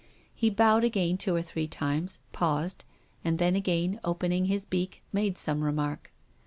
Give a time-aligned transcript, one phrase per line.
[0.33, 2.85] He bowed again two or three times, paused,
[3.23, 6.11] and then, again opening his beak, made some remark.